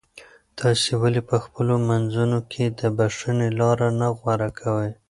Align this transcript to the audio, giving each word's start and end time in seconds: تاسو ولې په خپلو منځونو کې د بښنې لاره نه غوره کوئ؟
تاسو 0.59 0.89
ولې 1.01 1.21
په 1.29 1.35
خپلو 1.43 1.73
منځونو 1.89 2.37
کې 2.51 2.63
د 2.79 2.81
بښنې 2.97 3.49
لاره 3.59 3.87
نه 3.99 4.07
غوره 4.17 4.49
کوئ؟ 4.59 4.91